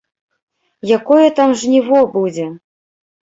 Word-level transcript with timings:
Якое 0.97 1.27
там 1.39 1.53
жніво 1.63 1.99
будзе! 2.17 2.47